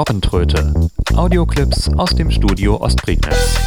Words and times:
Robbentröte. 0.00 0.72
Audioclips 1.14 1.90
aus 1.98 2.08
dem 2.14 2.30
Studio 2.30 2.80
Ostprignitz. 2.80 3.58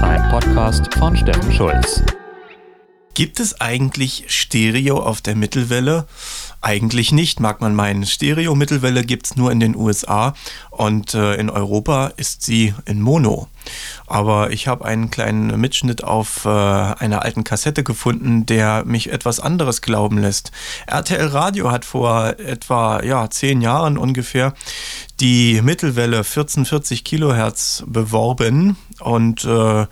Ein 0.00 0.28
Podcast 0.30 0.94
von 0.94 1.16
Steffen 1.16 1.50
Schulz. 1.50 2.04
Gibt 3.16 3.40
es 3.40 3.62
eigentlich 3.62 4.24
Stereo 4.28 4.98
auf 4.98 5.22
der 5.22 5.36
Mittelwelle? 5.36 6.06
Eigentlich 6.60 7.12
nicht, 7.12 7.40
mag 7.40 7.62
man 7.62 7.74
meinen. 7.74 8.04
Stereo-Mittelwelle 8.04 9.04
gibt 9.04 9.24
es 9.24 9.36
nur 9.36 9.50
in 9.50 9.58
den 9.58 9.74
USA 9.74 10.34
und 10.70 11.14
äh, 11.14 11.36
in 11.36 11.48
Europa 11.48 12.12
ist 12.18 12.42
sie 12.42 12.74
in 12.84 13.00
Mono. 13.00 13.48
Aber 14.06 14.50
ich 14.50 14.68
habe 14.68 14.84
einen 14.84 15.10
kleinen 15.10 15.58
Mitschnitt 15.58 16.04
auf 16.04 16.44
äh, 16.44 16.48
einer 16.50 17.22
alten 17.22 17.42
Kassette 17.42 17.84
gefunden, 17.84 18.44
der 18.44 18.84
mich 18.84 19.10
etwas 19.10 19.40
anderes 19.40 19.80
glauben 19.80 20.18
lässt. 20.18 20.52
RTL 20.86 21.28
Radio 21.28 21.70
hat 21.70 21.86
vor 21.86 22.38
etwa 22.38 23.02
ja, 23.02 23.30
zehn 23.30 23.62
Jahren 23.62 23.96
ungefähr 23.96 24.52
die 25.20 25.62
Mittelwelle 25.62 26.18
1440 26.18 27.02
Kilohertz 27.02 27.82
beworben 27.86 28.76
und 29.00 29.46
äh, 29.46 29.86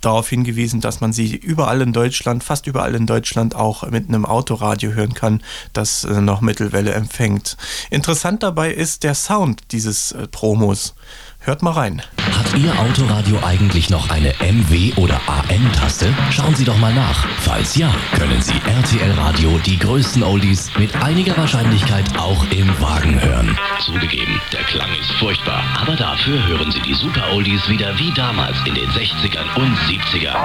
darauf 0.00 0.28
hingewiesen, 0.28 0.80
dass 0.80 1.00
man 1.00 1.12
sie 1.12 1.34
überall 1.34 1.80
in 1.80 1.92
Deutschland, 1.92 2.44
fast 2.44 2.66
überall 2.66 2.94
in 2.94 3.06
Deutschland 3.06 3.54
auch 3.54 3.88
mit 3.90 4.08
einem 4.08 4.24
Autoradio 4.26 4.92
hören 4.92 5.14
kann, 5.14 5.42
das 5.72 6.04
äh, 6.04 6.20
noch 6.20 6.40
Mittelwelle 6.40 6.92
empfängt. 6.92 7.56
Interessant 7.90 8.42
dabei 8.42 8.72
ist 8.72 9.02
der 9.02 9.14
Sound 9.14 9.62
dieses 9.72 10.12
äh, 10.12 10.28
Promos. 10.28 10.94
Hört 11.40 11.62
mal 11.62 11.72
rein. 11.72 12.02
Hat 12.48 12.58
Ihr 12.58 12.78
Autoradio 12.78 13.38
eigentlich 13.44 13.90
noch 13.90 14.08
eine 14.08 14.32
MW- 14.36 14.94
oder 14.96 15.20
AM-Taste? 15.26 16.14
Schauen 16.30 16.54
Sie 16.54 16.64
doch 16.64 16.78
mal 16.78 16.94
nach. 16.94 17.26
Falls 17.40 17.76
ja, 17.76 17.92
können 18.16 18.40
Sie 18.40 18.54
RTL 18.54 19.12
Radio 19.18 19.58
die 19.66 19.78
größten 19.78 20.22
Oldies 20.22 20.70
mit 20.78 20.96
einiger 21.02 21.36
Wahrscheinlichkeit 21.36 22.18
auch 22.18 22.42
im 22.50 22.68
Wagen 22.80 23.20
hören. 23.20 23.54
Zugegeben, 23.80 24.40
der 24.50 24.62
Klang 24.62 24.88
ist 24.98 25.12
furchtbar, 25.12 25.62
aber 25.78 25.94
dafür 25.94 26.46
hören 26.46 26.72
Sie 26.72 26.80
die 26.80 26.94
Super 26.94 27.30
Oldies 27.32 27.68
wieder 27.68 27.98
wie 27.98 28.12
damals 28.14 28.56
in 28.64 28.74
den 28.74 28.88
60ern 28.92 29.54
und 29.56 29.76
70ern. 29.80 30.38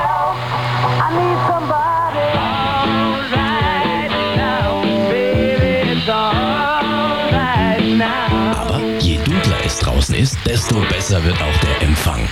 I 1.00 1.14
need 1.14 1.38
somebody 1.48 2.53
draußen 10.04 10.16
ist, 10.16 10.38
desto 10.46 10.82
besser 10.90 11.24
wird 11.24 11.42
auch 11.42 11.58
der 11.60 11.82
Empfang. 11.82 12.28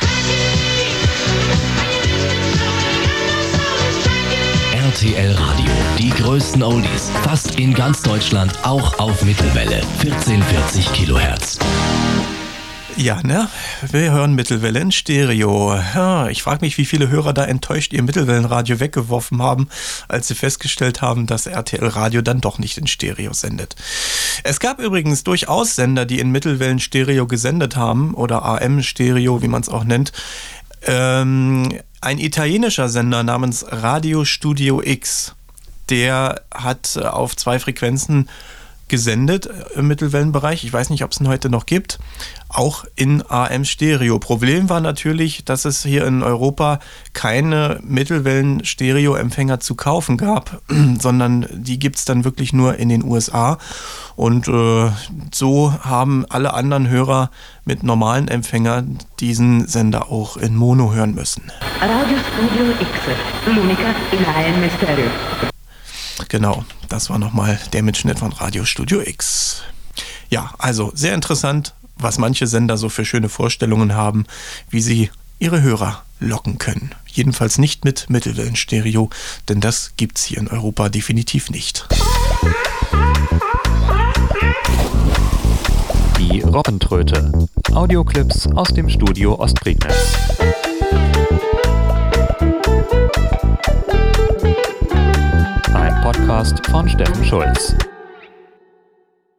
RTL 4.74 5.32
Radio, 5.32 5.72
die 5.98 6.10
größten 6.10 6.64
Oldies, 6.64 7.10
fast 7.24 7.58
in 7.58 7.74
ganz 7.74 8.02
Deutschland, 8.02 8.52
auch 8.64 9.00
auf 9.00 9.24
Mittelwelle, 9.24 9.82
1440 10.02 10.92
Kilohertz. 10.92 11.60
Ja, 12.98 13.22
ne? 13.24 13.50
Wir 13.90 14.12
hören 14.12 14.36
Mittelwelle 14.36 14.80
in 14.80 14.92
Stereo. 14.92 15.74
Ja, 15.74 16.28
ich 16.28 16.44
frage 16.44 16.64
mich, 16.66 16.78
wie 16.78 16.86
viele 16.86 17.08
Hörer 17.08 17.34
da 17.34 17.46
enttäuscht 17.46 17.94
ihr 17.94 18.04
Mittelwellenradio 18.04 18.80
weggeworfen 18.80 19.42
haben, 19.42 19.70
als 20.10 20.28
sie 20.28 20.36
festgestellt 20.36 21.02
haben, 21.02 21.26
dass 21.26 21.48
RTL 21.48 21.88
Radio 21.88 22.22
dann 22.22 22.42
doch 22.42 22.60
nicht 22.60 22.78
in 22.78 22.88
Stereo 22.88 23.34
sendet. 23.34 23.76
Es 24.44 24.60
gab 24.60 24.80
übrigens 24.80 25.24
durchaus 25.24 25.76
Sender, 25.76 26.06
die 26.06 26.20
in 26.20 26.32
Mittelwellen 26.32 26.80
Stereo 26.80 27.28
gesendet 27.28 27.76
haben 27.76 28.14
oder 28.14 28.44
AM 28.44 28.82
Stereo, 28.82 29.42
wie 29.42 29.48
man 29.48 29.62
es 29.62 29.70
auch 29.70 29.84
nennt. 29.84 30.12
Ähm, 30.84 31.70
ein 32.02 32.18
italienischer 32.18 32.90
Sender 32.90 33.24
namens 33.24 33.66
Radio 33.70 34.26
Studio 34.26 34.82
X, 34.84 35.36
der 35.90 36.42
hat 36.52 36.96
äh, 36.96 37.02
auf 37.02 37.36
zwei 37.36 37.60
Frequenzen 37.60 38.30
gesendet 38.92 39.48
äh, 39.48 39.80
im 39.80 39.88
Mittelwellenbereich. 39.88 40.64
Ich 40.64 40.72
weiß 40.72 40.92
nicht, 40.92 41.04
ob 41.04 41.12
es 41.12 41.20
ihn 41.20 41.28
heute 41.28 41.50
noch 41.50 41.66
gibt. 41.66 41.98
Auch 42.50 42.86
in 42.96 43.24
AM 43.28 43.66
Stereo. 43.66 44.20
Problem 44.20 44.70
war 44.70 44.82
natürlich, 44.82 45.46
dass 45.46 45.66
es 45.66 45.82
hier 45.82 46.06
in 46.06 46.22
Europa 46.22 46.80
keine 47.14 47.80
Mittelwellen-Stereo-Empfänger 47.84 49.62
zu 49.62 49.76
kaufen 49.76 50.18
gab, 50.18 50.62
sondern 51.00 51.48
die 51.52 51.80
gibt 51.80 51.96
es 51.96 52.06
dann 52.06 52.26
wirklich 52.26 52.52
nur 52.54 52.76
in 52.76 52.90
den 52.90 53.04
USA. 53.04 53.58
Und 54.18 54.50
äh, 54.50 54.92
so 55.34 55.74
haben 55.82 56.26
alle 56.30 56.54
anderen 56.54 56.90
Hörer 56.90 57.32
mit 57.64 57.84
normalen 57.84 58.28
Empfängern 58.28 58.98
diesen 59.22 59.68
Sender 59.68 60.12
auch 60.12 60.36
in 60.36 60.56
Mono 60.56 60.92
hören 60.92 61.16
müssen. 61.16 61.44
Radio 61.80 62.18
Studio 62.18 62.74
X, 62.82 62.90
l'unica 63.48 63.96
in 64.12 64.26
AM 64.26 64.70
stereo. 64.78 65.10
Genau, 66.28 66.66
das 66.92 67.10
war 67.10 67.18
nochmal 67.18 67.58
der 67.72 67.84
Mitschnitt 67.84 68.20
von 68.20 68.34
Radio 68.34 68.66
Studio 68.66 69.02
X. 69.02 69.64
Ja, 70.30 70.54
also 70.58 70.92
sehr 70.94 71.16
interessant, 71.16 71.74
was 71.96 72.18
manche 72.18 72.48
Sender 72.48 72.78
so 72.78 72.90
für 72.90 73.06
schöne 73.06 73.30
Vorstellungen 73.30 73.96
haben, 73.96 74.26
wie 74.70 74.82
sie 74.82 75.10
ihre 75.40 75.62
Hörer 75.62 76.04
locken 76.20 76.58
können. 76.58 76.94
Jedenfalls 77.08 77.58
nicht 77.60 77.86
mit 77.86 78.10
Mittelwellenstereo, 78.10 79.10
denn 79.48 79.62
das 79.62 79.94
gibt's 79.96 80.26
hier 80.26 80.40
in 80.40 80.50
Europa 80.50 80.90
definitiv 80.90 81.50
nicht. 81.50 81.88
Die 86.20 86.42
Robbentröte. 86.42 87.32
Audioclips 87.74 88.48
aus 88.48 88.68
dem 88.68 88.90
Studio 88.90 89.40
Ostprignitz. 89.40 90.18
Podcast 96.42 96.66
von 96.72 96.90
Steffen 96.90 97.24
Schulz. 97.24 97.91